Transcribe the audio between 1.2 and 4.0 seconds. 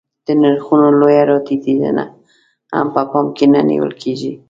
راټیټېدنه هم په پام کې نه نیول